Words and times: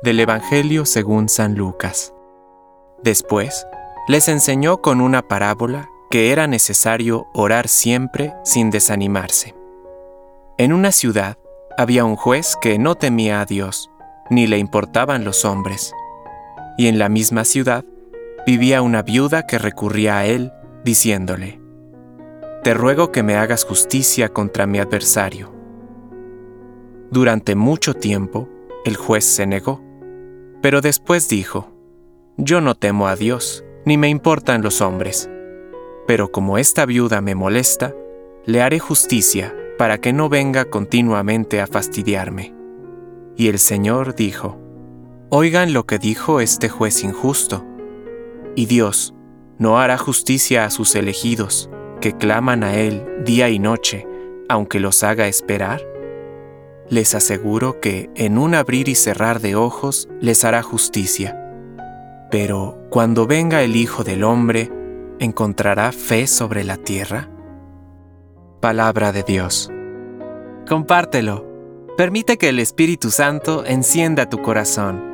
Del 0.00 0.18
Evangelio 0.18 0.84
según 0.84 1.28
San 1.28 1.54
Lucas. 1.54 2.12
Después, 3.02 3.66
les 4.08 4.28
enseñó 4.28 4.82
con 4.82 5.00
una 5.00 5.22
parábola 5.22 5.88
que 6.10 6.32
era 6.32 6.46
necesario 6.46 7.26
orar 7.34 7.68
siempre 7.68 8.34
sin 8.44 8.70
desanimarse. 8.70 9.54
En 10.58 10.72
una 10.72 10.90
ciudad 10.92 11.38
había 11.78 12.04
un 12.04 12.16
juez 12.16 12.56
que 12.60 12.78
no 12.78 12.96
temía 12.96 13.40
a 13.40 13.46
Dios, 13.46 13.90
ni 14.28 14.46
le 14.46 14.58
importaban 14.58 15.24
los 15.24 15.44
hombres. 15.44 15.92
Y 16.76 16.88
en 16.88 16.98
la 16.98 17.08
misma 17.08 17.44
ciudad 17.44 17.84
vivía 18.44 18.82
una 18.82 19.02
viuda 19.02 19.46
que 19.46 19.58
recurría 19.58 20.18
a 20.18 20.26
él, 20.26 20.52
diciéndole, 20.84 21.60
Te 22.64 22.74
ruego 22.74 23.12
que 23.12 23.22
me 23.22 23.36
hagas 23.36 23.64
justicia 23.64 24.28
contra 24.28 24.66
mi 24.66 24.78
adversario. 24.80 25.52
Durante 27.10 27.54
mucho 27.54 27.94
tiempo, 27.94 28.48
el 28.84 28.96
juez 28.96 29.24
se 29.24 29.46
negó, 29.46 29.80
pero 30.60 30.80
después 30.80 31.28
dijo, 31.28 31.72
Yo 32.36 32.60
no 32.60 32.74
temo 32.74 33.06
a 33.06 33.16
Dios, 33.16 33.64
ni 33.84 33.96
me 33.96 34.08
importan 34.08 34.62
los 34.62 34.80
hombres, 34.80 35.30
pero 36.06 36.32
como 36.32 36.58
esta 36.58 36.86
viuda 36.86 37.20
me 37.20 37.34
molesta, 37.34 37.94
le 38.44 38.60
haré 38.60 38.78
justicia 38.78 39.54
para 39.78 39.98
que 39.98 40.12
no 40.12 40.28
venga 40.28 40.64
continuamente 40.64 41.60
a 41.60 41.66
fastidiarme. 41.66 42.54
Y 43.36 43.48
el 43.48 43.58
Señor 43.58 44.14
dijo, 44.14 44.58
Oigan 45.30 45.72
lo 45.72 45.86
que 45.86 45.98
dijo 45.98 46.40
este 46.40 46.68
juez 46.68 47.02
injusto. 47.04 47.64
Y 48.54 48.66
Dios 48.66 49.14
no 49.58 49.78
hará 49.78 49.96
justicia 49.96 50.64
a 50.64 50.70
sus 50.70 50.94
elegidos, 50.94 51.70
que 52.00 52.16
claman 52.16 52.64
a 52.64 52.74
Él 52.74 53.06
día 53.24 53.48
y 53.48 53.58
noche, 53.58 54.06
aunque 54.48 54.78
los 54.80 55.02
haga 55.02 55.28
esperar. 55.28 55.80
Les 56.92 57.14
aseguro 57.14 57.80
que 57.80 58.10
en 58.16 58.36
un 58.36 58.54
abrir 58.54 58.86
y 58.90 58.94
cerrar 58.94 59.40
de 59.40 59.56
ojos 59.56 60.10
les 60.20 60.44
hará 60.44 60.62
justicia. 60.62 61.38
Pero 62.30 62.86
cuando 62.90 63.26
venga 63.26 63.62
el 63.62 63.76
Hijo 63.76 64.04
del 64.04 64.22
Hombre, 64.22 64.70
¿encontrará 65.18 65.90
fe 65.92 66.26
sobre 66.26 66.64
la 66.64 66.76
tierra? 66.76 67.30
Palabra 68.60 69.10
de 69.10 69.22
Dios. 69.22 69.70
Compártelo. 70.68 71.46
Permite 71.96 72.36
que 72.36 72.50
el 72.50 72.58
Espíritu 72.58 73.10
Santo 73.10 73.64
encienda 73.64 74.28
tu 74.28 74.42
corazón 74.42 75.11